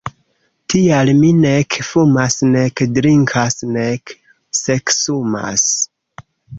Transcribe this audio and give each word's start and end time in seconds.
Tial 0.73 1.11
mi 1.17 1.29
nek 1.41 1.77
fumas 1.91 2.39
nek 2.55 2.83
drinkas 2.97 3.61
nek 3.79 4.19
seksumas! 4.65 5.73